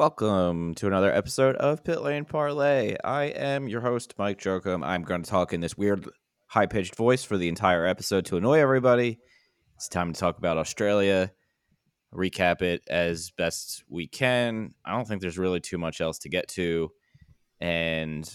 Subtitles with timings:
[0.00, 2.96] Welcome to another episode of Pit Lane Parlay.
[3.04, 4.82] I am your host, Mike Jokum.
[4.82, 6.08] I'm going to talk in this weird,
[6.46, 9.18] high pitched voice for the entire episode to annoy everybody.
[9.76, 11.30] It's time to talk about Australia,
[12.14, 14.72] recap it as best we can.
[14.86, 16.92] I don't think there's really too much else to get to.
[17.60, 18.26] And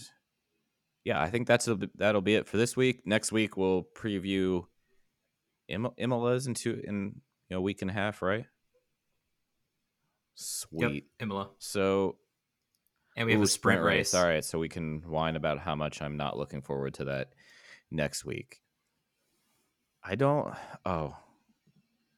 [1.02, 3.00] yeah, I think that's a, that'll be it for this week.
[3.06, 4.66] Next week, we'll preview
[5.66, 7.20] Im- Imola's in, two, in
[7.50, 8.46] you know, a week and a half, right?
[10.36, 10.94] Sweet.
[10.94, 11.50] Yep, Imola.
[11.58, 12.16] So
[13.16, 14.14] And we have Ooh, a sprint, race.
[14.14, 17.30] All right, so we can whine about how much I'm not looking forward to that
[17.90, 18.60] next week.
[20.04, 20.54] I don't.
[20.84, 21.16] Oh,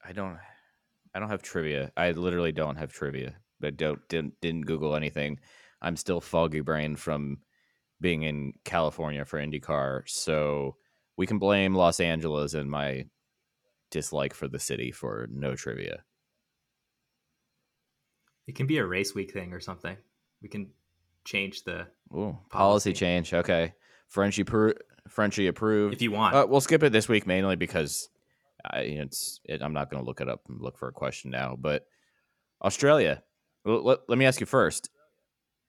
[0.04, 0.38] I don't.
[1.14, 1.92] I don't have trivia.
[1.96, 3.36] I literally don't have trivia.
[3.62, 5.38] I don't didn't didn't Google anything.
[5.80, 7.38] I'm still foggy brained from
[8.00, 10.76] being in California for IndyCar, so
[11.16, 13.06] we can blame Los Angeles and my
[13.90, 16.04] dislike for the city for no trivia.
[18.48, 19.96] It can be a race week thing or something.
[20.42, 20.70] We can
[21.24, 22.92] change the Ooh, policy, Policy.
[22.94, 23.34] change.
[23.34, 23.74] Okay,
[24.08, 24.74] Frenchie per-
[25.08, 25.94] Frenchie approved.
[25.94, 26.34] if you want.
[26.34, 28.08] Uh, we'll skip it this week mainly because
[28.64, 31.30] I, it's it, I'm not going to look it up and look for a question
[31.30, 31.56] now.
[31.60, 31.86] But
[32.62, 33.22] Australia,
[33.64, 34.88] let, let me ask you first: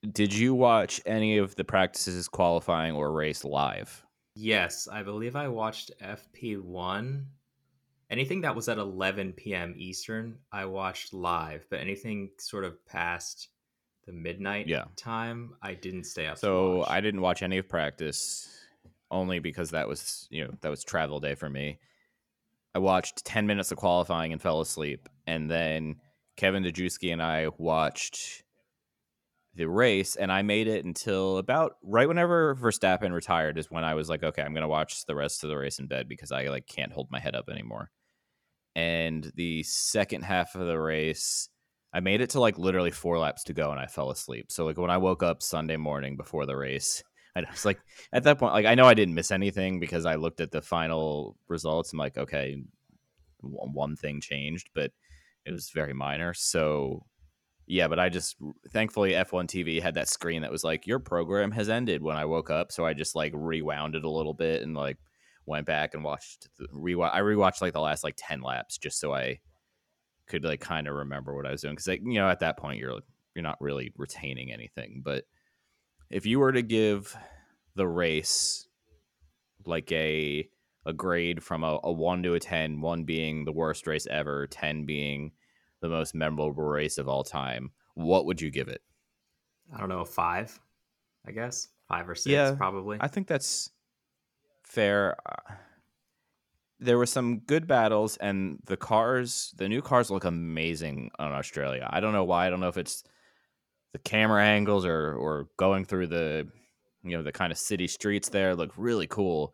[0.09, 4.05] Did you watch any of the practices, qualifying, or race live?
[4.35, 7.25] yes, I believe I watched FP1.
[8.11, 9.75] Anything that was at 11 p.m.
[9.77, 13.49] Eastern, I watched live, but anything sort of past
[14.05, 14.85] the midnight Yeah.
[14.95, 16.39] time, I didn't stay up.
[16.39, 16.83] So.
[16.87, 18.49] I didn't watch any of practice,
[19.11, 21.77] only because that was you know that was travel day for me.
[22.73, 25.97] I watched ten minutes of qualifying and fell asleep, and then
[26.37, 28.43] Kevin Dajewski and I watched
[29.55, 33.93] the race, and I made it until about right whenever Verstappen retired is when I
[33.93, 36.47] was like, okay, I'm gonna watch the rest of the race in bed because I
[36.47, 37.91] like can't hold my head up anymore.
[38.79, 41.49] And the second half of the race,
[41.93, 44.51] I made it to like literally four laps to go and I fell asleep.
[44.51, 47.03] So like when I woke up Sunday morning before the race,
[47.35, 47.79] I was like
[48.13, 50.61] at that point, like I know I didn't miss anything because I looked at the
[50.61, 51.91] final results.
[51.91, 52.63] I'm like, okay,
[53.41, 54.91] one thing changed, but
[55.45, 56.33] it was very minor.
[56.33, 57.05] So
[57.67, 58.37] yeah, but I just
[58.71, 62.25] thankfully F1 TV had that screen that was like your program has ended when I
[62.25, 62.71] woke up.
[62.71, 64.97] So I just like rewound it a little bit and like
[65.49, 67.13] went back and watched the rewatch.
[67.13, 69.39] I rewatched like the last like ten laps just so I
[70.27, 72.57] could like kind of remember what I was doing because like you know at that
[72.57, 72.99] point you're
[73.35, 75.01] you're not really retaining anything.
[75.03, 75.25] But
[76.09, 77.15] if you were to give
[77.75, 78.67] the race
[79.65, 80.47] like a
[80.85, 84.47] a grade from a, a one to a ten, one being the worst race ever,
[84.47, 85.31] ten being
[85.81, 88.81] the most memorable race of all time, what would you give it?
[89.73, 90.59] I don't know, five,
[91.27, 91.67] I guess.
[91.87, 92.97] Five or six, Yeah, probably.
[92.99, 93.71] I think that's
[94.69, 95.15] fair.
[95.25, 95.55] Uh,
[96.81, 101.85] There were some good battles, and the cars, the new cars look amazing on Australia.
[101.91, 102.47] I don't know why.
[102.47, 103.03] I don't know if it's
[103.91, 106.47] the camera angles or or going through the
[107.03, 109.53] you know the kind of city streets there look really cool.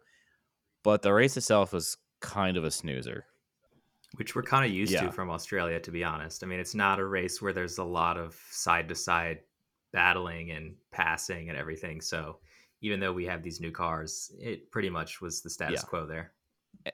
[0.83, 3.25] But the race itself was kind of a snoozer.
[4.17, 5.01] which we're kind of used Yeah.
[5.07, 6.43] to from Australia, to be honest.
[6.43, 9.39] I mean, it's not a race where there's a lot of side to side
[9.91, 11.99] battling and passing and everything.
[12.01, 12.39] So
[12.81, 15.89] even though we have these new cars, it pretty much was the status Yeah.
[15.89, 16.33] quo there.
[16.85, 16.91] Eh.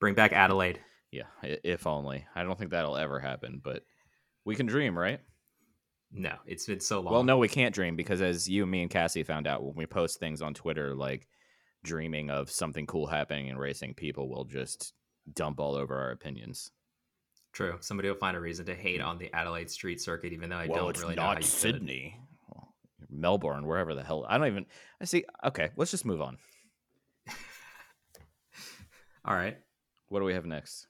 [0.00, 0.80] Bring back Adelaide.
[1.10, 2.26] Yeah, if only.
[2.34, 3.84] I don't think that'll ever happen, but
[4.44, 5.20] we can dream, right?
[6.10, 7.12] No, it's been so long.
[7.12, 9.86] Well, no, we can't dream because as you, me, and Cassie found out when we
[9.86, 11.28] post things on Twitter, like
[11.82, 14.94] dreaming of something cool happening in racing, people will just
[15.34, 16.70] dump all over our opinions.
[17.52, 17.76] True.
[17.80, 20.66] Somebody will find a reason to hate on the Adelaide street circuit, even though I
[20.66, 21.50] well, don't really know how not you could.
[21.50, 22.28] Sydney, well,
[23.14, 24.26] Melbourne, wherever the hell.
[24.28, 24.66] I don't even.
[25.00, 25.24] I see.
[25.44, 26.36] Okay, let's just move on.
[29.24, 29.56] All right.
[30.08, 30.86] What do we have next?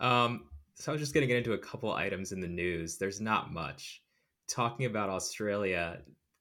[0.00, 0.44] Um,
[0.74, 2.98] so I was just going to get into a couple items in the news.
[2.98, 4.02] There's not much.
[4.46, 5.98] Talking about Australia,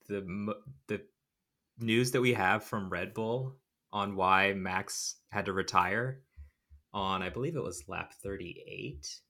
[0.08, 0.54] the
[0.88, 1.02] the
[1.80, 3.56] news that we have from Red Bull
[3.92, 6.22] on why Max had to retire
[6.94, 9.22] on I believe it was lap 38.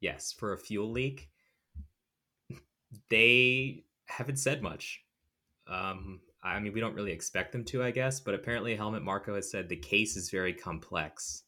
[0.00, 1.29] Yes, for a fuel leak.
[3.08, 5.00] They haven't said much.
[5.66, 9.34] Um, I mean, we don't really expect them to, I guess, but apparently Helmut Marko
[9.34, 11.44] has said the case is very complex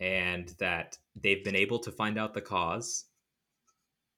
[0.00, 3.04] and that they've been able to find out the cause,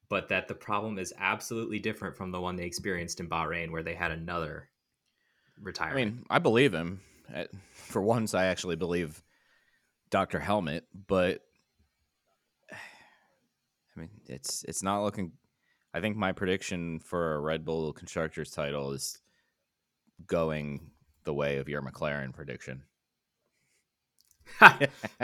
[0.08, 3.82] but that the problem is absolutely different from the one they experienced in Bahrain, where
[3.82, 4.68] they had another
[5.60, 5.96] retirement.
[5.96, 7.00] I mean, I believe him.
[7.72, 9.22] For once, I actually believe
[10.10, 11.42] Doctor Helmet, but
[12.72, 15.32] I mean, it's it's not looking.
[15.92, 19.18] I think my prediction for a Red Bull constructors title is
[20.26, 20.90] going
[21.24, 22.82] the way of your McLaren prediction.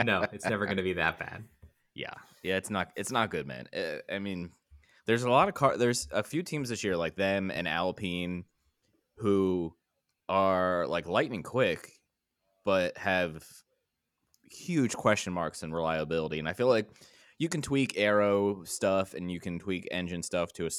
[0.05, 1.45] no, it's never going to be that bad.
[1.99, 3.69] Yeah, yeah, it's not it's not good, man.
[3.75, 4.51] Uh, I mean,
[5.07, 5.79] there's a lot of car.
[5.79, 8.45] There's a few teams this year like them and Alpine,
[9.17, 9.75] who
[10.29, 11.91] are like lightning quick,
[12.67, 13.43] but have
[14.51, 16.39] huge question marks and reliability.
[16.39, 16.91] And I feel like
[17.38, 20.71] you can tweak aero stuff and you can tweak engine stuff to a,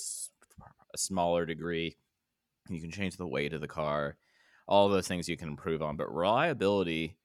[0.93, 1.95] a smaller degree.
[2.69, 4.17] You can change the weight of the car,
[4.67, 5.95] all those things you can improve on.
[5.95, 7.17] But reliability,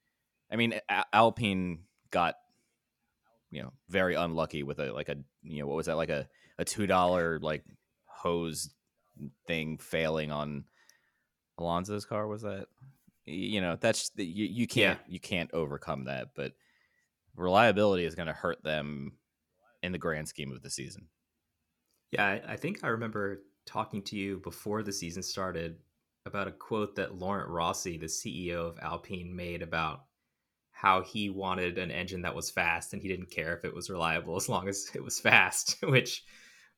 [0.51, 0.79] I mean,
[1.13, 1.81] Alpine
[2.11, 2.37] got
[3.51, 6.29] you know very unlucky with a like a you know what was that like a
[6.59, 7.65] a two dollar like
[8.07, 8.71] hose
[9.47, 10.65] thing failing on
[11.59, 12.67] Alonso's car was that
[13.25, 15.13] you know that's you, you can't yeah.
[15.13, 16.53] you can't overcome that but
[17.37, 19.13] reliability is going to hurt them
[19.83, 21.07] in the grand scheme of the season
[22.11, 25.77] yeah I, think i remember talking to you before the season started
[26.27, 30.05] about a quote that laurent rossi the ceo of alpine made about
[30.71, 33.91] how he wanted an engine that was fast and he didn't care if it was
[33.91, 36.25] reliable as long as it was fast which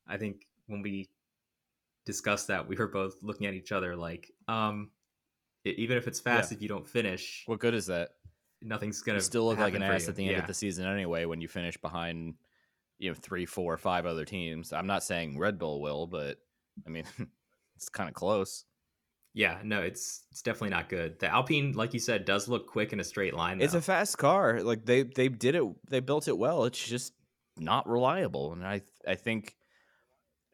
[0.09, 1.09] i think when we
[2.07, 4.91] discussed that we were both looking at each other like um
[5.65, 6.57] even if it's fast, yeah.
[6.57, 8.11] if you don't finish, what good is that?
[8.63, 10.39] Nothing's gonna you still look like an ass at the end yeah.
[10.41, 12.35] of the season anyway when you finish behind,
[12.99, 14.73] you know, three, four, five other teams.
[14.73, 16.39] I'm not saying Red Bull will, but
[16.87, 17.05] I mean,
[17.77, 18.65] it's kind of close.
[19.35, 21.19] Yeah, no, it's it's definitely not good.
[21.19, 23.59] The Alpine, like you said, does look quick in a straight line.
[23.59, 23.65] Though.
[23.65, 24.63] It's a fast car.
[24.63, 26.65] Like they they did it, they built it well.
[26.65, 27.13] It's just
[27.59, 29.57] not reliable, and I I think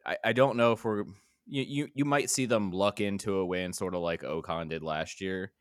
[0.03, 1.03] I I don't know if we're
[1.45, 4.81] you, you you might see them luck into a win, sort of like Ocon did
[4.81, 5.51] last year,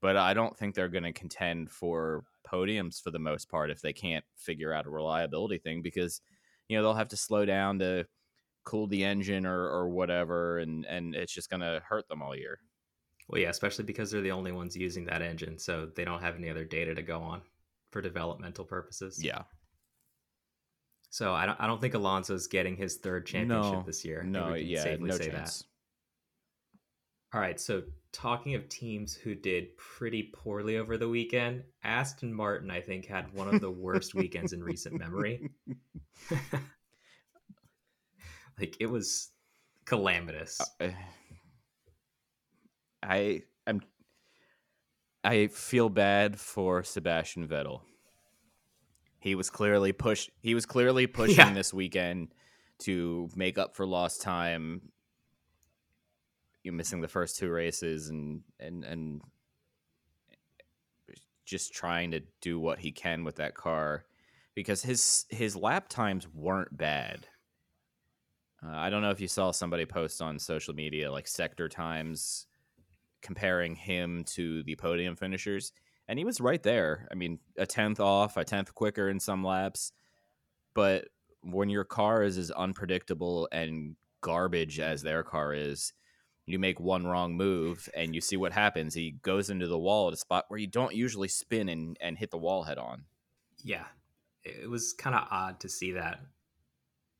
[0.00, 3.80] but I don't think they're going to contend for podiums for the most part if
[3.80, 6.20] they can't figure out a reliability thing because
[6.68, 8.06] you know they'll have to slow down to
[8.64, 12.36] cool the engine or or whatever, and and it's just going to hurt them all
[12.36, 12.58] year.
[13.28, 16.36] Well, yeah, especially because they're the only ones using that engine, so they don't have
[16.36, 17.42] any other data to go on
[17.90, 19.22] for developmental purposes.
[19.22, 19.42] Yeah.
[21.10, 24.22] So I don't I don't think Alonso's getting his third championship no, this year.
[24.22, 25.58] No, yeah, no chance.
[25.58, 25.66] That.
[27.34, 27.82] All right, so
[28.12, 33.32] talking of teams who did pretty poorly over the weekend, Aston Martin I think had
[33.32, 35.50] one of the worst weekends in recent memory.
[38.60, 39.30] like it was
[39.86, 40.60] calamitous.
[40.78, 40.88] Uh,
[43.02, 43.80] I am
[45.24, 47.80] I feel bad for Sebastian Vettel
[49.22, 50.28] he was clearly push.
[50.40, 51.52] He was clearly pushing yeah.
[51.52, 52.34] this weekend
[52.80, 54.82] to make up for lost time.
[56.62, 59.20] You missing the first two races and and and
[61.44, 64.04] just trying to do what he can with that car
[64.54, 67.26] because his his lap times weren't bad.
[68.64, 72.46] Uh, I don't know if you saw somebody post on social media like sector times
[73.22, 75.72] comparing him to the podium finishers
[76.08, 77.08] and he was right there.
[77.10, 79.92] I mean, a tenth off, a tenth quicker in some laps,
[80.74, 81.08] but
[81.42, 85.92] when your car is as unpredictable and garbage as their car is,
[86.52, 88.94] you make one wrong move and you see what happens.
[88.94, 92.18] He goes into the wall at a spot where you don't usually spin and, and
[92.18, 93.04] hit the wall head on.
[93.64, 93.84] Yeah,
[94.44, 96.20] it was kind of odd to see that.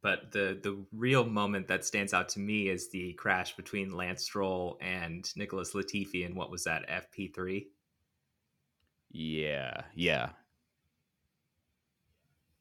[0.02, 4.24] But the the real moment that stands out to me is the crash between Lance
[4.24, 7.68] Stroll and Nicholas Latifi and what was that FP three.
[9.10, 10.30] Yeah, yeah.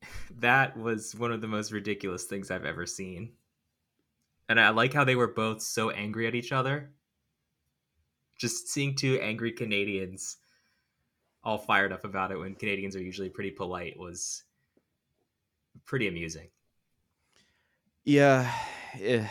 [0.39, 3.33] That was one of the most ridiculous things I've ever seen.
[4.51, 6.91] And I like how they were both so angry at each other.
[8.37, 10.35] Just seeing two angry Canadians
[11.41, 14.43] all fired up about it when Canadians are usually pretty polite was
[15.85, 16.49] pretty amusing.
[18.03, 18.51] Yeah.
[18.99, 19.29] yeah.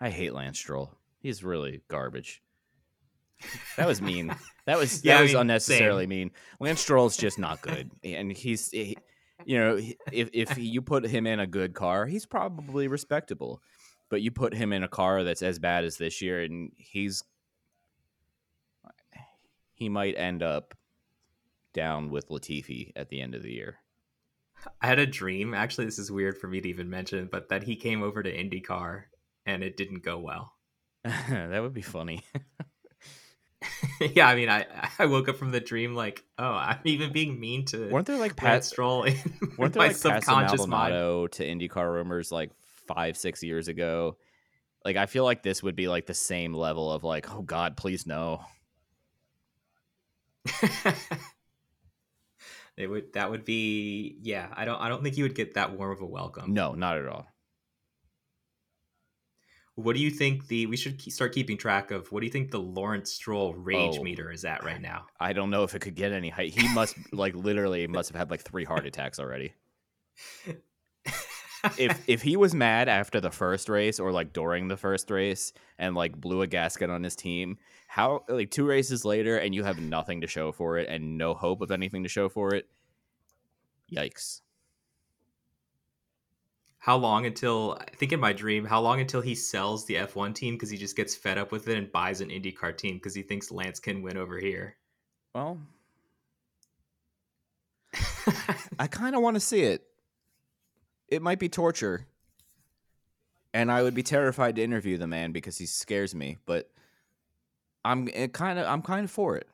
[0.00, 0.98] I hate Lance Stroll.
[1.20, 2.42] He's really garbage.
[3.76, 4.34] That was mean.
[4.66, 6.08] That was yeah, that I was mean, unnecessarily same.
[6.08, 6.30] mean.
[6.58, 8.96] Lance Stroll's just not good, and he's, he,
[9.44, 9.78] you know,
[10.12, 13.62] if if you put him in a good car, he's probably respectable.
[14.08, 17.24] But you put him in a car that's as bad as this year, and he's
[19.74, 20.74] he might end up
[21.72, 23.78] down with Latifi at the end of the year.
[24.80, 25.54] I had a dream.
[25.54, 28.32] Actually, this is weird for me to even mention, but that he came over to
[28.32, 29.04] IndyCar
[29.44, 30.54] and it didn't go well.
[31.04, 32.22] that would be funny.
[34.00, 34.66] yeah, I mean, I
[34.98, 37.88] I woke up from the dream like, oh, I'm even being mean to.
[37.88, 39.02] Weren't there like Pat Stroll?
[39.58, 42.50] weren't there like subconscious motto to IndyCar rumors like
[42.86, 44.16] five six years ago?
[44.84, 47.76] Like, I feel like this would be like the same level of like, oh God,
[47.76, 48.44] please no.
[52.76, 54.48] it would that would be yeah.
[54.52, 56.52] I don't I don't think you would get that warm of a welcome.
[56.52, 57.31] No, not at all.
[59.82, 62.10] What do you think the we should start keeping track of?
[62.12, 65.06] What do you think the Lawrence Stroll rage oh, meter is at right now?
[65.18, 66.52] I don't know if it could get any height.
[66.52, 69.54] He must like literally must have had like three heart attacks already.
[71.78, 75.52] if if he was mad after the first race or like during the first race
[75.78, 77.58] and like blew a gasket on his team,
[77.88, 81.34] how like two races later and you have nothing to show for it and no
[81.34, 82.68] hope of anything to show for it.
[83.92, 84.41] Yikes.
[86.82, 90.34] How long until I think in my dream, how long until he sells the F1
[90.34, 93.14] team because he just gets fed up with it and buys an IndyCar team because
[93.14, 94.76] he thinks Lance can win over here?
[95.32, 95.58] Well,
[98.78, 99.86] I kind of want to see it
[101.12, 102.06] it might be torture.
[103.52, 106.70] And I would be terrified to interview the man because he scares me, but
[107.84, 109.46] I'm kind of I'm kind of for it.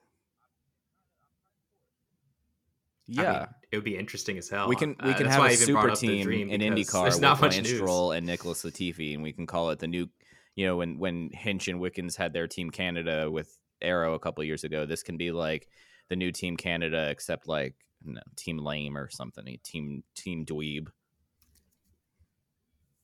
[3.08, 4.68] Yeah, I mean, it would be interesting as hell.
[4.68, 8.12] We can we uh, can have a super team in IndyCar with not Lance Stroll
[8.12, 10.08] and Nicholas Latifi, and we can call it the new.
[10.54, 14.44] You know, when when Hinch and Wickens had their Team Canada with Arrow a couple
[14.44, 15.68] years ago, this can be like
[16.10, 17.74] the new Team Canada, except like
[18.04, 19.58] no, Team Lame or something.
[19.64, 20.88] Team Team Dweeb.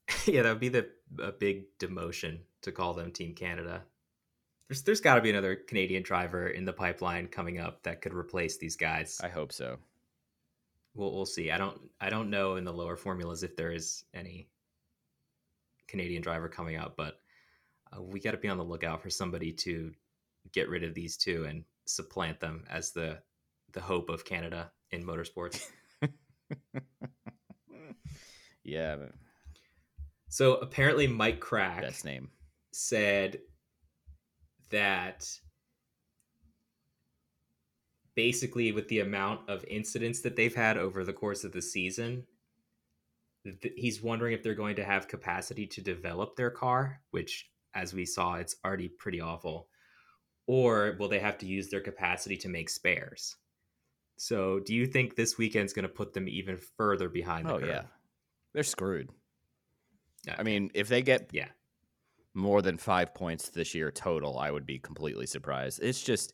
[0.26, 3.84] yeah, that would be the a big demotion to call them Team Canada.
[4.68, 8.12] There's there's got to be another Canadian driver in the pipeline coming up that could
[8.12, 9.18] replace these guys.
[9.22, 9.78] I hope so.
[10.94, 11.50] We'll we'll see.
[11.50, 14.48] I don't I don't know in the lower formulas if there is any
[15.88, 17.20] Canadian driver coming up, but
[17.92, 19.92] uh, we got to be on the lookout for somebody to
[20.52, 23.18] get rid of these two and supplant them as the
[23.72, 25.66] the hope of Canada in motorsports.
[28.62, 28.96] yeah,
[30.34, 32.28] so apparently, Mike Krack best name
[32.72, 33.38] said
[34.70, 35.30] that
[38.14, 42.24] basically, with the amount of incidents that they've had over the course of the season,
[43.44, 47.92] th- he's wondering if they're going to have capacity to develop their car, which, as
[47.94, 49.68] we saw, it's already pretty awful,
[50.46, 53.36] or will they have to use their capacity to make spares?
[54.16, 57.50] So, do you think this weekend's going to put them even further behind?
[57.50, 57.68] oh curve?
[57.68, 57.82] yeah,
[58.52, 59.10] they're screwed.
[60.26, 60.36] Okay.
[60.38, 61.48] I mean, if they get yeah
[62.34, 65.80] more than five points this year total, I would be completely surprised.
[65.82, 66.32] It's just,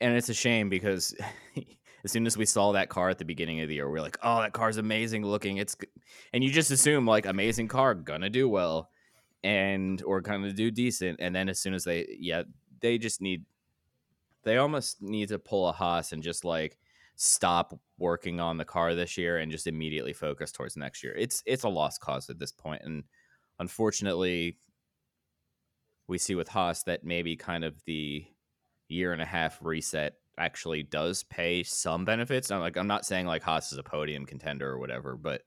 [0.00, 1.14] and it's a shame because
[2.04, 4.02] as soon as we saw that car at the beginning of the year, we are
[4.02, 5.76] like, "Oh, that car's amazing looking." It's,
[6.32, 8.90] and you just assume like amazing car gonna do well,
[9.42, 12.42] and or gonna do decent, and then as soon as they, yeah,
[12.80, 13.44] they just need,
[14.44, 16.78] they almost need to pull a Haas and just like
[17.16, 21.14] stop working on the car this year and just immediately focus towards next year.
[21.16, 23.04] It's it's a lost cause at this point, and
[23.58, 24.56] unfortunately,
[26.06, 28.26] we see with Haas that maybe kind of the
[28.90, 32.50] year and a half reset actually does pay some benefits.
[32.50, 35.42] I'm like I'm not saying like Haas is a podium contender or whatever, but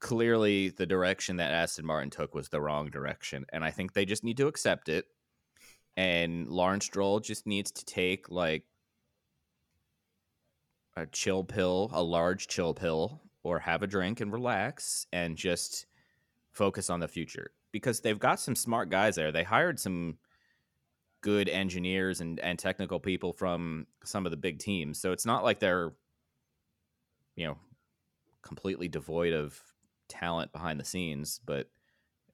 [0.00, 4.04] clearly the direction that Aston Martin took was the wrong direction, and I think they
[4.04, 5.06] just need to accept it.
[5.96, 8.64] And Lawrence Stroll just needs to take like
[10.96, 15.86] a chill pill, a large chill pill, or have a drink and relax and just
[16.52, 19.32] focus on the future because they've got some smart guys there.
[19.32, 20.18] They hired some
[21.22, 25.00] good engineers and, and technical people from some of the big teams.
[25.00, 25.92] So it's not like they're,
[27.36, 27.56] you know,
[28.42, 29.58] completely devoid of
[30.08, 31.40] talent behind the scenes.
[31.46, 31.70] But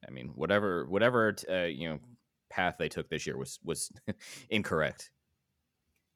[0.05, 1.99] I mean, whatever, whatever, uh, you know,
[2.49, 3.91] path they took this year was, was
[4.49, 5.11] incorrect.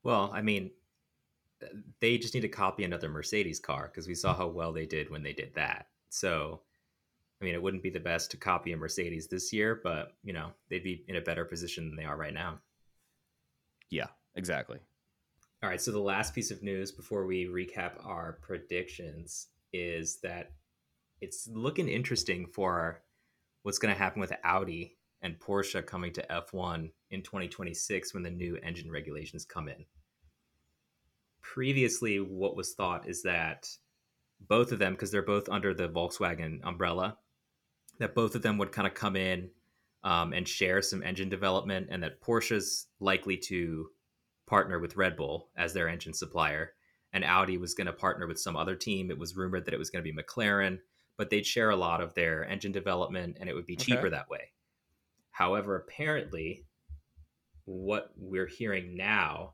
[0.03, 0.71] Well, I mean,
[2.01, 5.09] they just need to copy another Mercedes car because we saw how well they did
[5.09, 5.87] when they did that.
[6.09, 6.61] So,
[7.43, 10.31] I mean, it wouldn't be the best to copy a Mercedes this year, but you
[10.31, 12.59] know, they'd be in a better position than they are right now.
[13.89, 14.79] Yeah, exactly.
[15.61, 15.81] All right.
[15.81, 20.51] So the last piece of news before we recap our predictions is that
[21.19, 23.01] it's looking interesting for
[23.63, 28.29] what's going to happen with Audi and Porsche coming to F1 in 2026 when the
[28.29, 29.85] new engine regulations come in
[31.43, 33.67] previously what was thought is that
[34.39, 37.17] both of them because they're both under the volkswagen umbrella
[37.99, 39.49] that both of them would kind of come in
[40.03, 43.87] um, and share some engine development and that porsche's likely to
[44.47, 46.73] partner with red bull as their engine supplier
[47.13, 49.79] and audi was going to partner with some other team it was rumored that it
[49.79, 50.79] was going to be mclaren
[51.17, 54.09] but they'd share a lot of their engine development and it would be cheaper okay.
[54.09, 54.51] that way
[55.31, 56.65] however apparently
[57.65, 59.53] what we're hearing now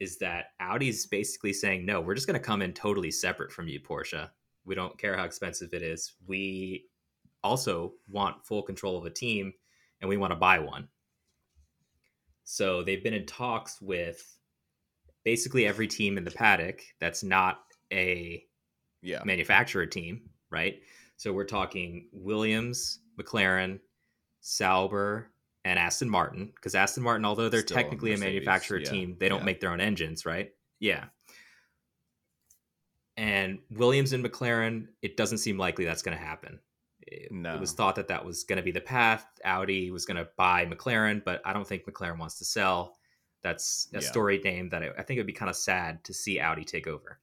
[0.00, 3.68] is that Audi's basically saying, no, we're just going to come in totally separate from
[3.68, 4.28] you, Porsche.
[4.64, 6.14] We don't care how expensive it is.
[6.26, 6.84] We
[7.42, 9.52] also want full control of a team
[10.00, 10.88] and we want to buy one.
[12.44, 14.38] So they've been in talks with
[15.24, 17.60] basically every team in the paddock that's not
[17.92, 18.42] a
[19.02, 19.22] yeah.
[19.24, 20.80] manufacturer team, right?
[21.16, 23.80] So we're talking Williams, McLaren,
[24.40, 25.30] Sauber,
[25.64, 28.90] and Aston Martin because Aston Martin, although they're Still technically a manufacturer yeah.
[28.90, 29.44] team, they don't yeah.
[29.44, 30.50] make their own engines, right?
[30.80, 31.04] Yeah.
[33.16, 36.60] And Williams and McLaren, it doesn't seem likely that's going to happen.
[37.10, 37.54] It, No.
[37.54, 39.26] it was thought that that was going to be the path.
[39.44, 42.96] Audi was going to buy McLaren, but I don't think McLaren wants to sell.
[43.42, 44.00] That's a Yeah.
[44.00, 46.64] storied name that I, I think it would be kind of sad to see Audi
[46.64, 47.20] take over.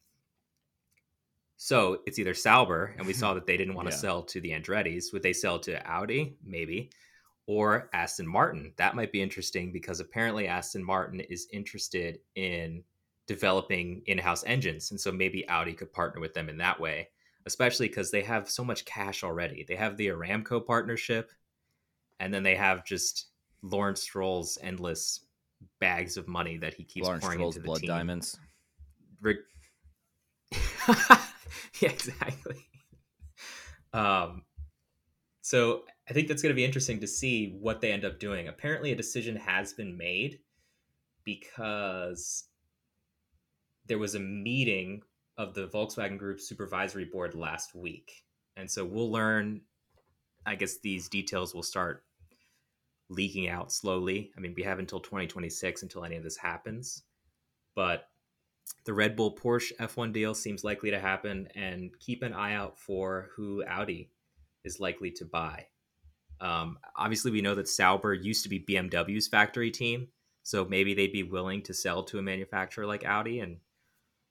[1.58, 4.00] So it's either Sauber, and we saw that they didn't want to Yeah.
[4.00, 5.14] sell to the Andrettis.
[5.14, 6.38] Would they sell to Audi?
[6.44, 6.90] Maybe.
[7.48, 8.74] Or Aston Martin.
[8.78, 12.84] That might be interesting because apparently Aston Martin is interested in
[13.28, 14.92] developing in house engines.
[14.92, 17.10] And so maybe Audi could partner with them in that way,
[17.46, 19.66] especially because they have so much cash already.
[19.68, 21.32] They have the Aramco partnership,
[22.20, 23.28] and then they have just
[23.62, 25.26] Lawrence Stroll's endless
[25.80, 27.88] bags of money that he keeps Lawrence pouring Stroll's into the blood team.
[27.88, 28.40] diamonds.
[29.22, 29.46] Rick-
[30.88, 32.68] yeah, exactly.
[33.94, 34.44] Um,
[35.42, 38.48] so I think that's going to be interesting to see what they end up doing.
[38.48, 40.40] Apparently, a decision has been made
[41.24, 42.46] because
[43.88, 45.02] there was a meeting
[45.38, 48.24] of the Volkswagen Group supervisory board last week,
[48.56, 49.62] and so we'll learn.
[50.48, 52.04] I guess these details will start
[53.10, 54.32] leaking out slowly.
[54.38, 57.04] I mean, we have until 2026 until any of this happens,
[57.76, 58.10] but
[58.86, 62.80] the Red Bull Porsche F1 deal seems likely to happen, and keep an eye out
[62.80, 64.12] for who Audi
[64.64, 65.68] is likely to buy.
[66.40, 70.08] Um, obviously, we know that Sauber used to be BMW's factory team,
[70.44, 73.58] so maybe they'd be willing to sell to a manufacturer like Audi, and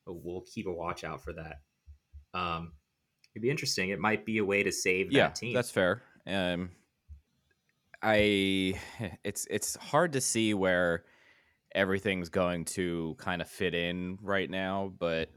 [0.07, 1.61] we'll keep a watch out for that.
[2.33, 2.73] Um,
[3.35, 3.91] it'd be interesting.
[3.91, 5.55] It might be a way to save yeah, that team.
[5.55, 6.03] that's fair.
[6.27, 6.71] Um,
[8.03, 8.79] I
[9.25, 11.05] it's it's hard to see where
[11.75, 15.29] everything's going to kind of fit in right now, but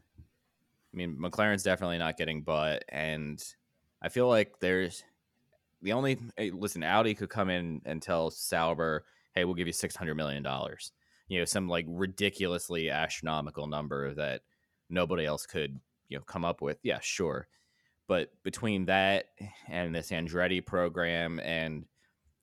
[0.93, 3.43] I mean McLaren's definitely not getting bought, and
[4.01, 5.03] I feel like there's
[5.81, 6.19] the only
[6.53, 10.43] listen Audi could come in and tell Sauber, hey, we'll give you six hundred million
[10.43, 10.91] dollars,
[11.27, 14.41] you know, some like ridiculously astronomical number that
[14.89, 16.79] nobody else could you know come up with.
[16.83, 17.47] Yeah, sure
[18.07, 19.25] but between that
[19.67, 21.85] and this Andretti program, and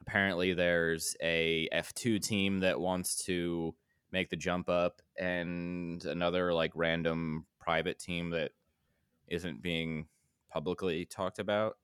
[0.03, 3.75] apparently there's a F2 team that wants to
[4.13, 8.53] make the jump up, and another like random private team that
[9.27, 10.07] isn't being
[10.51, 11.79] publicly talked about.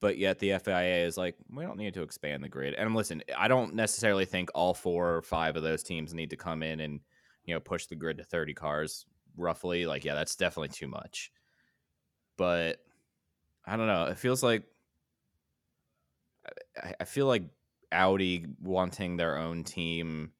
[0.00, 2.74] But yet the FIA is like, we don't need to expand the grid.
[2.74, 6.36] And listen, I don't necessarily think all four or five of those teams need to
[6.36, 7.00] come in and
[7.46, 9.06] you know push the grid to 30 cars
[9.36, 9.86] roughly.
[9.86, 11.30] Like, yeah, that's definitely too much
[12.36, 12.78] but
[13.64, 14.04] I don't know.
[14.04, 14.64] It feels like
[17.00, 17.42] I, feel like
[17.90, 20.30] Audi wanting their own team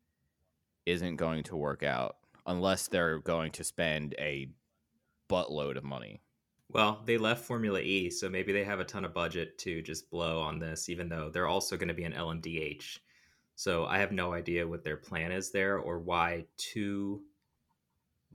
[0.85, 2.17] isn't going to work out
[2.47, 4.49] unless they're going to spend a
[5.29, 6.21] buttload of money.
[6.71, 10.11] Well, they left Formula E, so maybe they have a ton of budget to just
[10.11, 12.99] blow on this, even though they're also going to be an LMDH.
[13.57, 17.23] So I have no idea what their plan is there or why two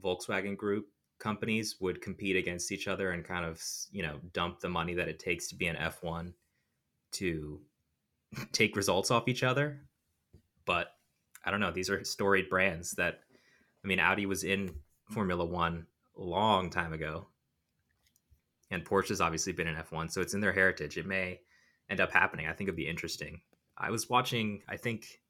[0.02, 4.68] Volkswagen Group companies would compete against each other and kind of, you know, dump the
[4.68, 6.32] money that it takes to be an F1
[7.12, 7.60] to
[8.52, 9.80] take results off each other.
[10.66, 10.88] But
[11.44, 11.70] I don't know.
[11.70, 13.20] These are storied brands that,
[13.84, 14.74] I mean, Audi was in
[15.10, 15.86] Formula One
[16.18, 17.28] a long time ago
[18.72, 20.96] and Porsche's obviously been in F1, so it's in their heritage.
[20.96, 21.40] It may
[21.90, 22.46] end up happening.
[22.46, 23.42] I think it'd be interesting.
[23.76, 25.20] I was watching, I think,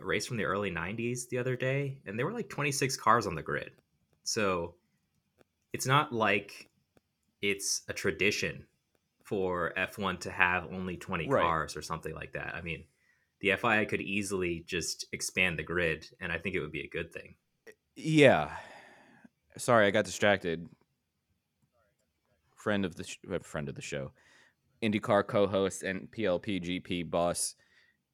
[0.00, 3.26] a race from the early 90s the other day, and there were like 26 cars
[3.26, 3.72] on the grid.
[4.24, 4.74] So
[5.72, 6.70] it's not like
[7.42, 8.66] it's a tradition
[9.22, 11.42] for F1 to have only 20 Right.
[11.42, 12.54] cars or something like that.
[12.54, 12.84] I mean,
[13.40, 16.88] the FIA could easily just expand the grid, and I think it would be a
[16.88, 17.36] good thing.
[17.96, 18.56] Yeah.
[19.56, 20.68] Sorry, I got distracted.
[22.54, 24.12] Friend of the sh- uh, friend of the show,
[24.82, 27.54] IndyCar co-host and PLPGP boss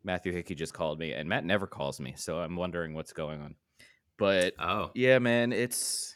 [0.05, 3.41] Matthew Hickey just called me, and Matt never calls me, so I'm wondering what's going
[3.41, 3.55] on.
[4.19, 6.15] But Oh, yeah, man, it's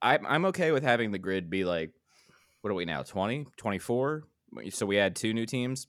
[0.00, 1.90] I, I'm okay with having the grid be like,
[2.60, 4.24] what are we now, 20, 24?
[4.70, 5.86] So we add two new teams.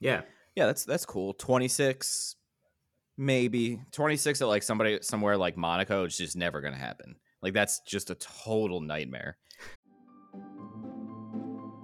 [0.00, 0.22] yeah.
[0.56, 1.34] Yeah, that's that's cool.
[1.34, 2.36] 26,
[3.16, 6.04] maybe 26 at like somebody somewhere like Monaco.
[6.04, 7.16] It's just never gonna happen.
[7.42, 9.36] Like that's just a total nightmare.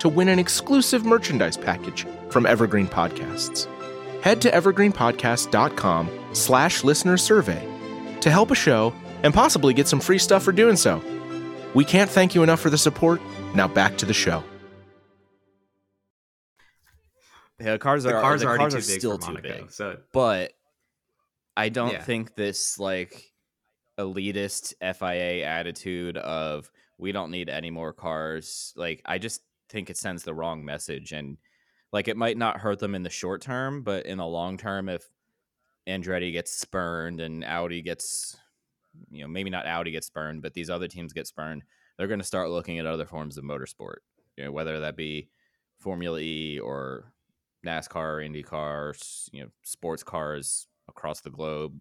[0.00, 3.66] to win an exclusive merchandise package from Evergreen Podcasts.
[4.22, 7.66] Head to evergreenpodcast.com slash listener survey
[8.20, 11.02] to help a show and possibly get some free stuff for doing so.
[11.74, 13.20] We can't thank you enough for the support.
[13.54, 14.42] Now back to the show.
[17.60, 19.32] Yeah, the cars The are car's the already cars too are big still for too
[19.34, 19.48] Monaco.
[19.62, 19.70] big.
[19.70, 20.52] So But
[21.56, 22.02] I don't Yeah.
[22.02, 23.32] think this like
[23.98, 28.74] elitist FIA attitude of we don't need any more cars.
[28.76, 31.38] Like I just think it sends the wrong message and
[31.92, 34.88] like it might not hurt them in the short term, but in the long term
[34.88, 35.08] if
[35.88, 38.36] Andretti gets spurned and Audi gets
[39.10, 41.62] you know, maybe not Audi gets spurned, but these other teams get spurned,
[41.96, 43.96] they're going to start looking at other forms of motorsport.
[44.36, 45.28] You know, whether that be
[45.78, 47.12] Formula E or
[47.64, 51.78] NASCAR, IndyCar, you know, sports cars across the globe.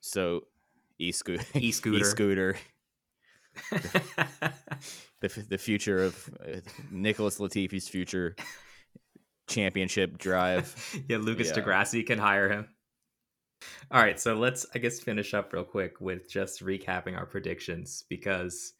[0.00, 0.42] So,
[0.98, 1.98] e-scooter, E-scooter.
[1.98, 2.56] e-scooter,
[5.20, 8.36] the the future of uh, Nicholas Latifi's future
[9.46, 10.74] championship drive.
[11.08, 11.54] yeah, Lucas Yeah.
[11.54, 12.68] di Grassi can hire him.
[13.90, 18.04] All right, so let's I guess finish up real quick with just recapping our predictions
[18.08, 18.72] because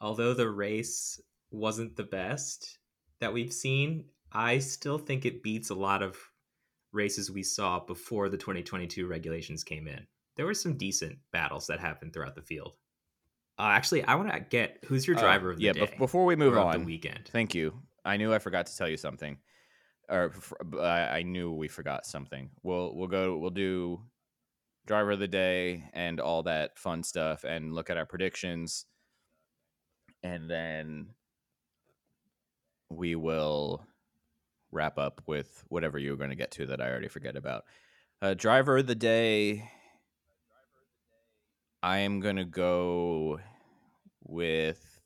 [0.00, 2.78] although the race wasn't the best
[3.20, 6.16] that we've seen, I still think it beats a lot of
[6.92, 10.06] races we saw before the 2022 regulations came in.
[10.36, 12.74] There were some decent battles that happened throughout the field.
[13.58, 15.98] Uh, actually, I want to get who's your Oh, driver of the yeah, day bef-
[15.98, 17.28] before we move on, the weekend.
[17.32, 17.80] Thank you.
[18.04, 19.38] I knew I forgot to tell you something,
[20.08, 22.50] or f- b- I I knew we forgot something.
[22.62, 23.38] We'll we'll go.
[23.38, 24.02] We'll do
[24.86, 28.86] driver of the day and all that fun stuff, and look at our predictions,
[30.22, 31.08] and then
[32.90, 33.86] we will
[34.72, 37.64] wrap up with whatever you were going to get to that I already forget about.
[38.20, 39.70] Uh, driver of the day.
[41.84, 43.38] I am gonna go
[44.22, 45.02] with.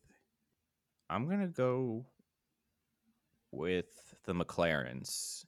[1.11, 2.07] I'm gonna go
[3.51, 3.89] with
[4.27, 5.45] the McLarens.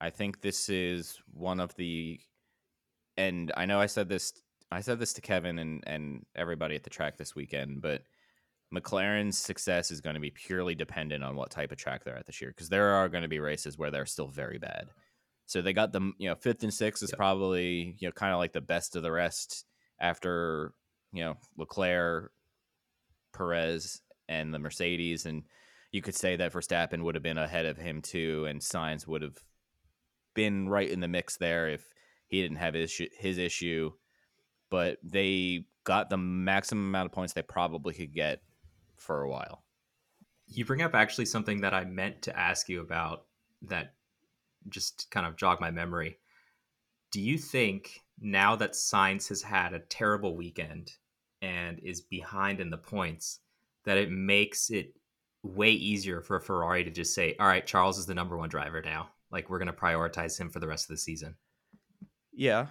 [0.00, 2.18] I think this is one of the,
[3.18, 4.32] and I know I said this.
[4.72, 8.00] I said this to Kevin and and everybody at the track this weekend, but
[8.74, 12.24] McLaren's success is going to be purely dependent on what type of track they're at
[12.24, 14.88] this year, because there are going to be races where they're still very bad.
[15.44, 18.38] So they got them, you know, fifth and sixth is probably you know kind of
[18.38, 19.66] like the best of the rest
[20.00, 20.74] after
[21.12, 22.32] you know Leclerc,
[23.32, 25.44] Perez, and the Mercedes, and
[25.92, 29.22] you could say that Verstappen would have been ahead of him too, and Sainz would
[29.22, 29.38] have
[30.34, 31.86] been right in the mix there if
[32.26, 33.92] he didn't have his his issue.
[34.70, 38.40] But they got the maximum amount of points they probably could get
[38.96, 39.62] for a while.
[40.46, 43.26] You bring up actually something that I meant to ask you about
[43.62, 43.94] that
[44.68, 46.18] just kind of jogged my memory.
[47.12, 50.92] Do you think now that Sainz has had a terrible weekend
[51.42, 53.40] and is behind in the points,
[53.84, 54.94] that it makes it
[55.42, 58.80] way easier for Ferrari to just say, all right, Charles is the number one driver
[58.82, 59.10] now.
[59.30, 61.34] Like, we're going to prioritize him for the rest of the season.
[62.32, 62.66] Yeah,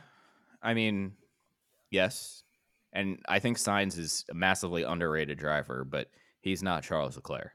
[0.61, 1.13] I mean,
[1.91, 2.43] yes,
[2.91, 6.09] and I think Sainz is a massively underrated driver, but
[6.41, 7.51] he's not Charles Leclerc.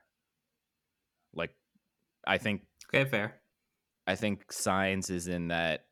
[1.35, 1.55] Like,
[2.27, 3.41] I think Okay, fair.
[4.07, 5.85] I think Sainz is in that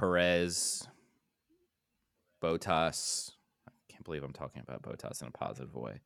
[0.00, 0.88] Perez,
[2.42, 3.32] Bottas.
[3.68, 6.00] I can't believe I'm talking about Bottas in a positive way.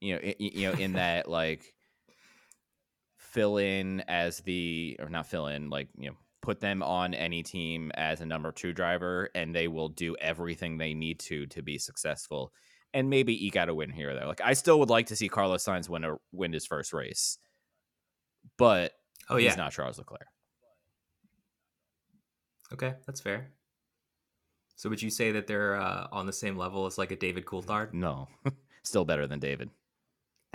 [0.00, 1.72] You know, you know, in that like
[3.16, 7.44] fill in as the or not fill in, like you know, put them on any
[7.44, 11.62] team as a number two driver, and they will do everything they need to to
[11.62, 12.52] be successful,
[12.92, 14.26] and maybe eke out a win here or there.
[14.26, 17.38] Like I still would like to see Carlos Sainz win a win his first race,
[18.56, 18.94] but
[19.30, 19.50] Oh, yeah.
[19.50, 20.26] he's not Charles Leclerc.
[22.72, 23.50] Okay, that's fair.
[24.76, 27.44] So, would you say that they're uh, on the same level as like a David
[27.44, 27.92] Coulthard?
[27.92, 28.28] No,
[28.82, 29.70] still better than David.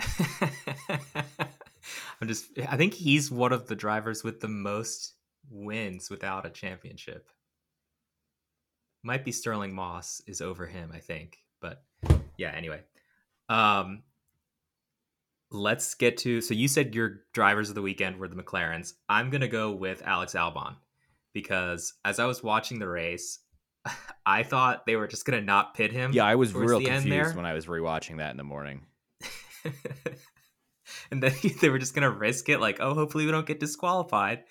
[2.20, 5.14] I'm just I think he's one of the drivers with the most
[5.50, 7.28] wins without a championship.
[9.02, 11.38] Might be Stirling Moss is over him, I think.
[11.60, 11.84] But
[12.36, 12.80] yeah, anyway.
[13.48, 14.02] Um
[15.50, 18.94] let's get to so you said your drivers of the weekend were the McLarens.
[19.08, 20.76] I'm going to go with Alex Albon
[21.34, 23.40] because as I was watching the race,
[24.26, 26.12] I thought they were just going to not pit him.
[26.14, 28.86] Yeah, I was real confused when I was rewatching that in the morning.
[31.10, 34.44] and then they were just gonna risk it, like, oh, hopefully we don't get disqualified.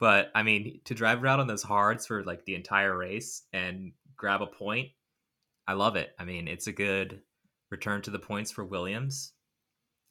[0.00, 3.92] But I mean, to drive around on those hards for like the entire race and
[4.16, 4.88] grab a point,
[5.66, 6.10] I love it.
[6.18, 7.22] I mean, it's a good
[7.70, 9.32] return to the points for Williams,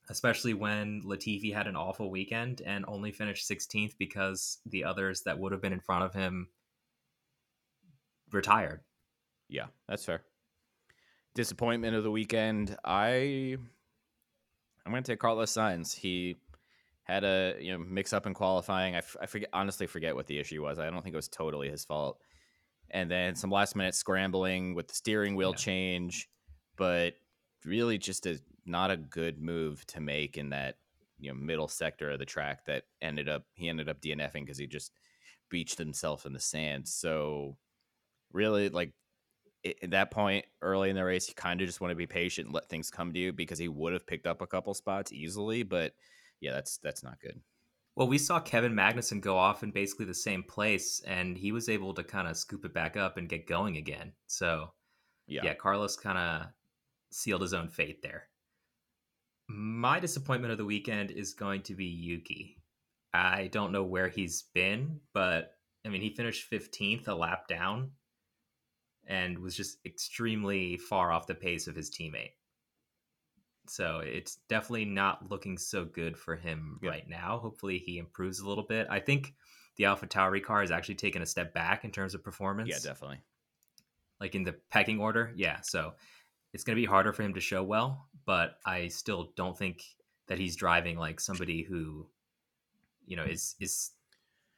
[0.10, 5.38] especially when Latifi had an awful weekend and only finished 16th because the others that
[5.38, 6.48] would have been in front of him
[8.32, 8.82] retired.
[9.50, 10.22] Yeah, that's fair.
[11.36, 12.76] Disappointment of the weekend.
[12.84, 13.58] I
[14.86, 15.94] I'm going to take Carlos Sainz.
[15.96, 16.38] He
[17.04, 18.96] had a you know mix up in qualifying.
[18.96, 20.80] I, f- I forget honestly forget what the issue was.
[20.80, 22.20] I don't think it was totally his fault.
[22.90, 25.58] And then some last minute scrambling with the steering wheel Yeah.
[25.58, 26.30] change,
[26.78, 27.14] but
[27.66, 30.78] really just a not a good move to make in that
[31.20, 34.58] you know middle sector of the track that ended up he ended up DNFing because
[34.58, 34.92] he just
[35.50, 36.88] beached himself in the sand.
[36.88, 37.58] So
[38.32, 38.92] really, like
[39.66, 42.48] at that point early in the race, you kind of just want to be patient
[42.48, 45.12] and let things come to you because he would have picked up a couple spots
[45.12, 45.64] easily.
[45.64, 45.94] But
[46.40, 47.40] yeah, that's that's not good.
[47.96, 51.68] Well, we saw Kevin Magnussen go off in basically the same place, and he was
[51.68, 54.14] able to kind of scoop it back up and get going again.
[54.28, 54.72] So,
[55.26, 56.48] yeah, yeah Carlos kind of
[57.10, 58.30] sealed his own fate there.
[59.48, 62.58] My disappointment of the weekend is going to be Yuki.
[63.14, 65.54] I don't know where he's been, but
[65.86, 67.92] I mean, he finished 15th, a lap down,
[69.08, 72.32] and was just extremely far off the pace of his teammate.
[73.70, 76.90] So it's definitely not looking so good for him yeah.
[76.90, 77.40] right now.
[77.40, 78.88] Hopefully he improves a little bit.
[78.90, 79.34] I think
[79.78, 82.70] the Alpha Tauri car has actually taken a step back in terms of performance.
[82.70, 83.22] Yeah, definitely.
[84.20, 85.32] Like in the pecking order.
[85.36, 85.62] Yeah.
[85.62, 85.94] So
[86.58, 89.84] it's going to be harder for him to show well, but I still don't think
[90.28, 92.08] that he's driving like somebody who,
[93.06, 93.92] you know, is, is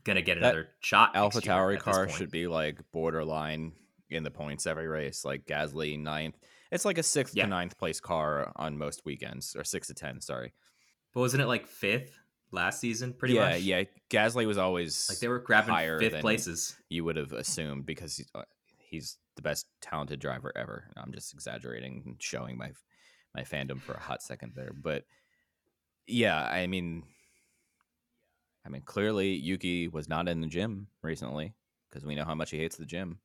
[0.06, 1.12] going to get another that shot.
[1.14, 3.74] Alpha Tauri car should be like borderline
[4.10, 6.36] in the points every race, like Gasly ninth
[6.72, 7.44] it's like a sixth yeah.
[7.44, 10.22] to ninth place car on most weekends, or six to ten.
[10.22, 10.54] Sorry,
[11.14, 12.18] but wasn't it like fifth
[12.52, 13.14] last season?
[13.14, 13.62] Pretty yeah, much.
[13.62, 16.76] Yeah, Gasly was always like they were grabbing fifth places.
[16.90, 18.44] You would have assumed because he's, uh,
[18.78, 20.92] he's the best talented driver ever.
[20.98, 22.72] I'm just exaggerating and showing my
[23.34, 25.06] my fandom for a hot second there, but
[26.08, 27.04] yeah, I mean,
[28.66, 31.54] I mean, clearly Yuki was not in the gym recently
[31.88, 33.20] because we know how much he hates the gym.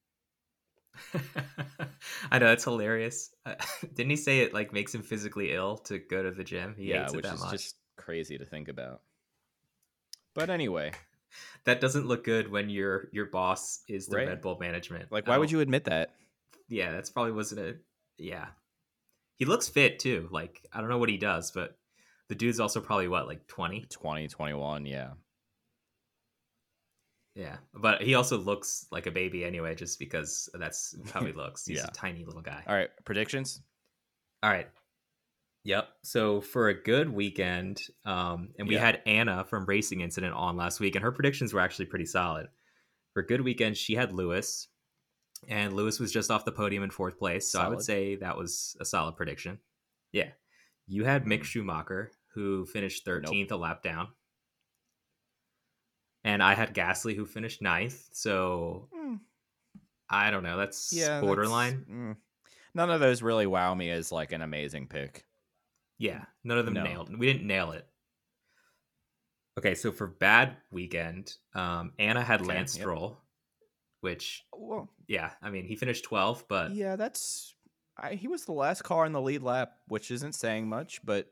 [2.30, 3.34] I know it's hilarious.
[3.44, 3.54] Uh,
[3.94, 6.74] didn't he say it like makes him physically ill to go to the gym?
[6.76, 7.50] He yeah, which is much.
[7.50, 9.00] just crazy to think about.
[10.34, 10.92] But anyway,
[11.64, 14.28] that doesn't look good when your your boss is the right?
[14.28, 15.10] Red Bull management.
[15.10, 16.10] Like, why would you admit that?
[16.68, 17.76] Yeah, that's probably wasn't a.
[18.18, 18.46] Yeah,
[19.36, 20.28] he looks fit too.
[20.30, 21.76] Like, I don't know what he does, but
[22.28, 25.10] the dude's also probably what like 20 20 21 yeah
[27.34, 31.66] yeah, but he also looks like a baby anyway, just because that's how he looks.
[31.66, 31.86] He's yeah.
[31.86, 32.62] a tiny little guy.
[32.66, 33.60] All right, predictions.
[34.42, 34.68] All right.
[35.64, 35.88] Yep.
[36.02, 38.84] So for a good weekend, um, and we yeah.
[38.84, 42.48] had Anna from Racing Incident on last week, and her predictions were actually pretty solid.
[43.12, 44.68] For a good weekend, she had Lewis,
[45.48, 47.50] and Lewis was just off the podium in fourth place.
[47.50, 47.66] So solid.
[47.66, 49.58] I would say that was a solid prediction.
[50.12, 50.28] Yeah.
[50.86, 51.44] You had Mick mm.
[51.44, 53.50] Schumacher, who finished 13th, nope.
[53.52, 54.08] a lap down
[56.24, 58.08] and I had Gasly who finished ninth.
[58.12, 59.20] So mm.
[60.08, 60.56] I don't know.
[60.56, 61.84] That's yeah, borderline.
[61.86, 62.16] That's, mm.
[62.74, 65.24] None of those really wow me as like an amazing pick.
[65.98, 66.82] Yeah, none of them no.
[66.82, 67.16] nailed.
[67.16, 67.86] We didn't nail it.
[69.58, 73.18] Okay, so for bad weekend, um, Anna had okay, Lance Stroll, yep.
[74.00, 77.54] which, well, yeah, I mean he finished 12, but yeah, that's
[77.96, 81.28] I, he was the last car in the lead lap, which isn't saying much, but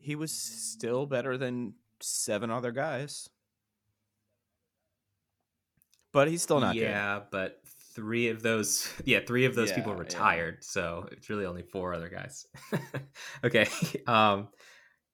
[0.00, 3.28] he was still better than seven other guys
[6.12, 6.76] but he's still not.
[6.76, 7.26] Yeah, good.
[7.30, 7.60] but
[7.94, 10.62] three of those, yeah, three of those yeah, people retired, yeah.
[10.62, 12.46] so it's really only four other guys.
[13.44, 13.66] okay,
[14.06, 14.48] um,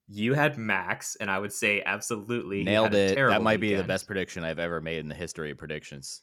[0.08, 3.16] you had Max, and I would say absolutely nailed it.
[3.16, 3.78] That might weekend.
[3.78, 6.22] be the best prediction I've ever made in the history of predictions.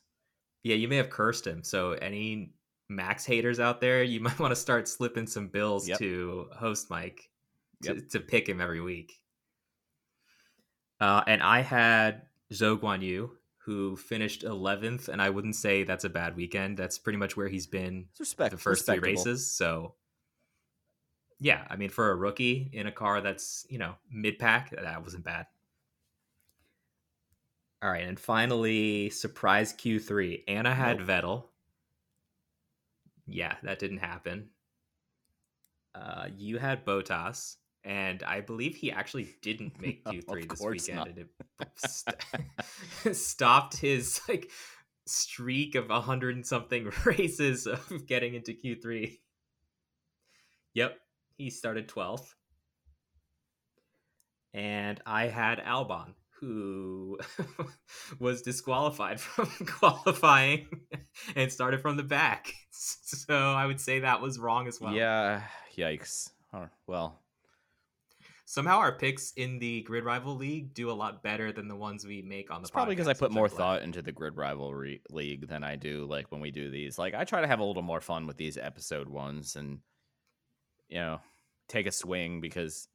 [0.64, 1.64] Yeah, you may have cursed him.
[1.64, 2.54] So any
[2.90, 6.00] Max haters out there, you might want to start slipping some bills yep.
[6.00, 7.30] to host Mike
[7.84, 8.10] to, yep.
[8.10, 9.14] to pick him every week.
[11.00, 13.32] Uh, and I had Zhou Guan Yu
[13.66, 16.78] who finished 11th, and I wouldn't say that's a bad weekend.
[16.78, 19.48] That's pretty much where he's been respect, the first three races.
[19.48, 19.96] So,
[21.40, 25.04] yeah, I mean, for a rookie in a car that's you know mid pack, that
[25.04, 25.48] wasn't bad.
[27.82, 30.44] All right, and finally, surprise Q3.
[30.48, 31.08] Anna had nope.
[31.08, 31.44] Vettel.
[33.26, 34.50] Yeah, that didn't happen.
[35.96, 41.08] Uh, you had Bottas and I believe he actually didn't make Q3 this weekend, not.
[41.10, 41.28] and it
[41.76, 44.50] st- stopped his like
[45.06, 49.20] streak of a hundred and something races of getting into Q3.
[50.74, 50.98] Yep,
[51.38, 52.34] he started 12th.
[54.54, 57.18] And I had Albon, who
[58.20, 60.68] was disqualified from qualifying
[61.36, 62.54] and started from the back.
[62.72, 64.94] So I would say that was wrong as well.
[64.94, 65.42] Yeah,
[65.78, 66.30] yikes.
[66.88, 67.20] well,
[68.46, 72.06] somehow our picks in the grid rival league do a lot better than the ones
[72.06, 72.66] we make on the.
[72.66, 76.06] It's probably because I put more thought into the grid rivalry league than I do
[76.06, 76.98] like when we do these.
[76.98, 79.80] Like I try to have a little more fun with these episode ones, and
[80.88, 81.20] you know,
[81.68, 82.88] take a swing because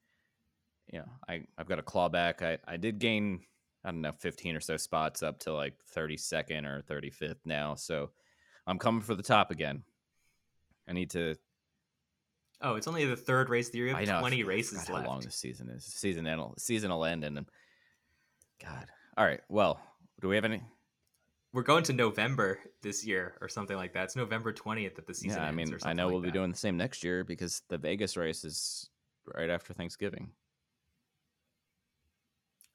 [0.93, 2.43] you know I I've got a claw back.
[2.43, 3.41] I I did gain
[3.85, 8.11] I don't know 15 or so spots up to like 32nd or 35th now, so
[8.67, 9.83] I'm coming for the top again.
[10.89, 11.37] I need to
[12.63, 14.13] Oh, it's only the third race theory of the year.
[14.13, 14.21] I know.
[14.21, 14.91] 20 I races left.
[14.91, 15.85] How long this season is?
[15.85, 16.43] Season end.
[16.59, 17.47] Season will end, and
[18.63, 18.87] God.
[19.17, 19.41] All right.
[19.49, 19.81] Well,
[20.21, 20.63] do we have any?
[21.53, 24.05] We're going to November this year or something like that.
[24.05, 26.51] It's November 20th that the season yeah, I mean, I know like we'll be doing
[26.53, 28.89] the same next year because the Vegas race is
[29.35, 30.31] right after Thanksgiving.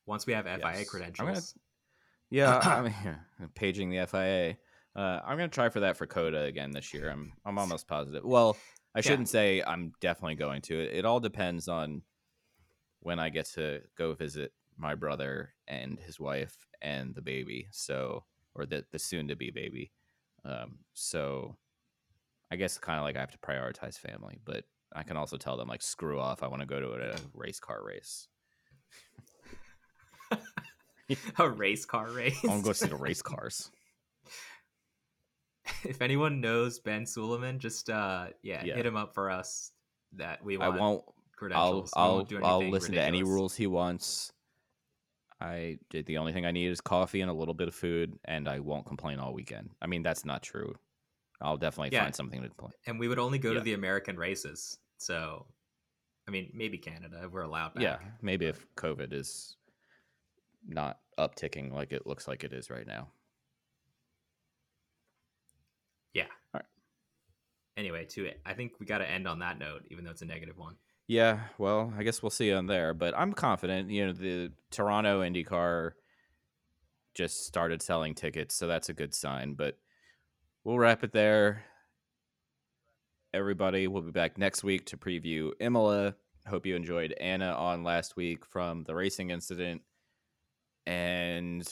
[0.05, 0.89] Once we have FIA Yes.
[0.89, 1.27] Credentials.
[1.27, 1.41] gonna-
[2.29, 2.81] Yeah, I
[3.39, 4.57] mean, paging the FIA.
[4.95, 7.09] Uh, I'm gonna try for that for Coda again this year.
[7.09, 8.23] I'm I'm almost positive.
[8.23, 8.55] Well,
[8.95, 9.01] I Yeah.
[9.03, 10.79] shouldn't say I'm definitely going to.
[10.79, 12.01] It, it all depends on
[13.01, 17.67] when I get to go visit my brother and his wife and the baby.
[17.71, 18.23] So,
[18.55, 19.91] or the the soon to be baby.
[20.45, 21.57] Um, so,
[22.51, 24.63] I guess kind of like I have to prioritize family, but
[24.95, 26.41] I can also tell them like screw off.
[26.41, 28.27] I want to go to a race car race.
[31.37, 32.39] a race car race.
[32.43, 33.71] I want to go see the race cars.
[35.89, 38.75] if anyone knows Ben Sulayem, just uh yeah, Yeah.
[38.75, 39.71] hit him up for us
[40.13, 41.93] that we I want won't I'll credentials.
[41.95, 44.31] I'll won't I'll anything listen to any rules he wants.
[45.41, 48.17] I did the only thing I need is coffee and a little bit of food,
[48.23, 49.69] and I won't complain all weekend.
[49.81, 50.73] I mean, that's not true.
[51.41, 52.03] I'll definitely Yeah.
[52.03, 52.71] find something to complain.
[52.87, 53.59] And we would only go Yeah.
[53.59, 54.79] to the American races.
[54.97, 55.45] So
[56.27, 57.83] I mean, maybe Canada if we're allowed back.
[57.83, 59.57] Yeah, maybe if COVID is
[60.67, 63.09] not upticking like it looks like it is right now.
[66.13, 66.23] Yeah.
[66.53, 66.65] All right.
[67.77, 70.21] Anyway, to it, I think we got to end on that note, even though it's
[70.21, 70.75] a negative one.
[71.07, 73.89] Yeah, well, I guess we'll see on there, but I'm confident.
[73.89, 75.91] You know, the Toronto IndyCar
[77.13, 79.53] just started selling tickets, so that's a good sign.
[79.53, 79.77] But
[80.63, 81.63] we'll wrap it there.
[83.33, 86.15] Everybody, we'll be back next week to preview Imola.
[86.47, 89.81] Hope you enjoyed Anna on last week from the racing incident.
[90.87, 91.67] And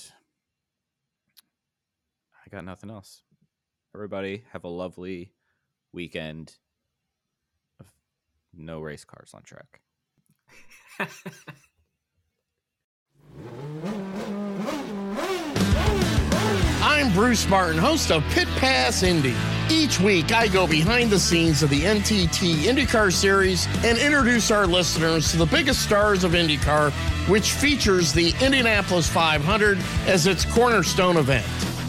[2.46, 3.24] I got nothing else.
[3.96, 5.32] Everybody, have a lovely
[5.94, 6.54] weekend
[7.80, 7.88] of
[8.54, 9.82] no race cars on track.
[16.82, 19.36] I'm Bruce Martin, host of Pit Pass Indy.
[19.70, 24.68] Each week, I go behind the scenes of the NTT IndyCar Series and introduce our
[24.68, 26.92] listeners to the biggest stars of IndyCar,
[27.30, 31.46] which features the Indianapolis 500 as its cornerstone event.